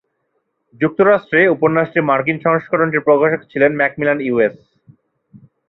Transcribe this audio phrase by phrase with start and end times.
[0.81, 4.55] যুক্তরাষ্ট্রে উপন্যাসটির মার্কিন সংস্করণটির প্রকাশক ছিল ম্যাকমিলান ইউএস।